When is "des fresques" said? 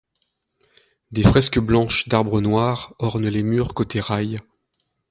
1.11-1.59